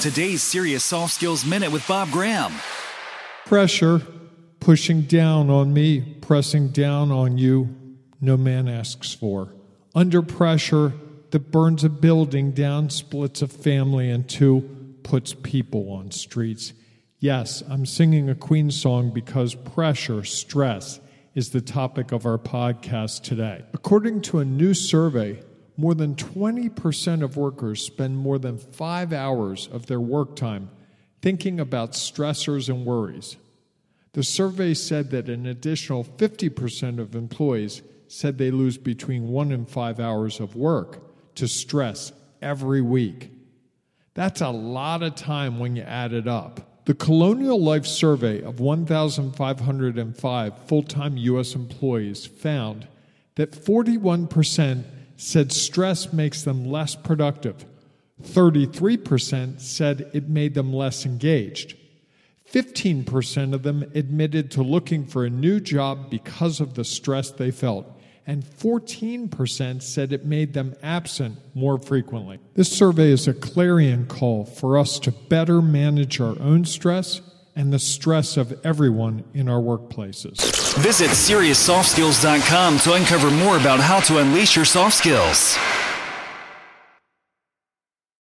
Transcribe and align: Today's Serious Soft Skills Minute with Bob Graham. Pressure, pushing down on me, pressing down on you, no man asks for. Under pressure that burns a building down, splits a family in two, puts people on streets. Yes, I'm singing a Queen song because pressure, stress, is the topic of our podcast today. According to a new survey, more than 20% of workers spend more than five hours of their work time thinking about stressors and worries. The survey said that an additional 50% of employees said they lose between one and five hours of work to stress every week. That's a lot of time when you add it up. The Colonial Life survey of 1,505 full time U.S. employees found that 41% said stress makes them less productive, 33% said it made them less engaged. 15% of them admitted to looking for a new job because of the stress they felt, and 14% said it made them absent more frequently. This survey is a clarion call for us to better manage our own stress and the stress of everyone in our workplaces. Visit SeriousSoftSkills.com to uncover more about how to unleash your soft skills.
Today's 0.00 0.42
Serious 0.42 0.82
Soft 0.82 1.12
Skills 1.12 1.44
Minute 1.44 1.70
with 1.70 1.86
Bob 1.86 2.10
Graham. 2.10 2.54
Pressure, 3.44 4.00
pushing 4.58 5.02
down 5.02 5.50
on 5.50 5.74
me, 5.74 6.00
pressing 6.22 6.68
down 6.68 7.12
on 7.12 7.36
you, 7.36 7.98
no 8.18 8.38
man 8.38 8.66
asks 8.66 9.12
for. 9.12 9.54
Under 9.94 10.22
pressure 10.22 10.94
that 11.32 11.50
burns 11.50 11.84
a 11.84 11.90
building 11.90 12.52
down, 12.52 12.88
splits 12.88 13.42
a 13.42 13.46
family 13.46 14.08
in 14.08 14.24
two, 14.24 14.96
puts 15.02 15.34
people 15.34 15.92
on 15.92 16.12
streets. 16.12 16.72
Yes, 17.18 17.62
I'm 17.68 17.84
singing 17.84 18.30
a 18.30 18.34
Queen 18.34 18.70
song 18.70 19.10
because 19.12 19.54
pressure, 19.54 20.24
stress, 20.24 20.98
is 21.34 21.50
the 21.50 21.60
topic 21.60 22.10
of 22.10 22.24
our 22.24 22.38
podcast 22.38 23.22
today. 23.22 23.66
According 23.74 24.22
to 24.22 24.38
a 24.38 24.46
new 24.46 24.72
survey, 24.72 25.42
more 25.80 25.94
than 25.94 26.14
20% 26.14 27.22
of 27.22 27.38
workers 27.38 27.82
spend 27.82 28.18
more 28.18 28.38
than 28.38 28.58
five 28.58 29.14
hours 29.14 29.66
of 29.72 29.86
their 29.86 29.98
work 29.98 30.36
time 30.36 30.68
thinking 31.22 31.58
about 31.58 31.92
stressors 31.92 32.68
and 32.68 32.84
worries. 32.84 33.38
The 34.12 34.22
survey 34.22 34.74
said 34.74 35.10
that 35.10 35.30
an 35.30 35.46
additional 35.46 36.04
50% 36.04 36.98
of 36.98 37.14
employees 37.14 37.80
said 38.08 38.36
they 38.36 38.50
lose 38.50 38.76
between 38.76 39.28
one 39.28 39.52
and 39.52 39.66
five 39.66 39.98
hours 40.00 40.38
of 40.38 40.54
work 40.54 41.34
to 41.36 41.48
stress 41.48 42.12
every 42.42 42.82
week. 42.82 43.30
That's 44.12 44.42
a 44.42 44.50
lot 44.50 45.02
of 45.02 45.14
time 45.14 45.58
when 45.58 45.76
you 45.76 45.82
add 45.82 46.12
it 46.12 46.28
up. 46.28 46.84
The 46.84 46.94
Colonial 46.94 47.58
Life 47.58 47.86
survey 47.86 48.42
of 48.42 48.60
1,505 48.60 50.52
full 50.66 50.82
time 50.82 51.16
U.S. 51.16 51.54
employees 51.54 52.26
found 52.26 52.86
that 53.36 53.52
41% 53.52 54.84
said 55.20 55.52
stress 55.52 56.14
makes 56.14 56.42
them 56.42 56.64
less 56.64 56.96
productive, 56.96 57.66
33% 58.22 59.60
said 59.60 60.10
it 60.14 60.30
made 60.30 60.54
them 60.54 60.72
less 60.72 61.04
engaged. 61.04 61.76
15% 62.50 63.52
of 63.52 63.62
them 63.62 63.82
admitted 63.94 64.50
to 64.50 64.62
looking 64.62 65.06
for 65.06 65.24
a 65.24 65.30
new 65.30 65.60
job 65.60 66.10
because 66.10 66.58
of 66.58 66.72
the 66.72 66.84
stress 66.84 67.30
they 67.30 67.50
felt, 67.50 67.86
and 68.26 68.42
14% 68.42 69.82
said 69.82 70.12
it 70.12 70.24
made 70.24 70.54
them 70.54 70.74
absent 70.82 71.36
more 71.54 71.78
frequently. 71.78 72.38
This 72.54 72.72
survey 72.72 73.10
is 73.10 73.28
a 73.28 73.34
clarion 73.34 74.06
call 74.06 74.46
for 74.46 74.78
us 74.78 74.98
to 75.00 75.12
better 75.12 75.60
manage 75.60 76.18
our 76.18 76.40
own 76.40 76.64
stress 76.64 77.20
and 77.56 77.72
the 77.72 77.78
stress 77.78 78.36
of 78.36 78.58
everyone 78.64 79.24
in 79.34 79.48
our 79.48 79.60
workplaces. 79.60 80.40
Visit 80.78 81.10
SeriousSoftSkills.com 81.10 82.78
to 82.78 82.94
uncover 82.94 83.30
more 83.30 83.56
about 83.56 83.80
how 83.80 84.00
to 84.00 84.18
unleash 84.18 84.56
your 84.56 84.64
soft 84.64 84.96
skills. 84.96 85.56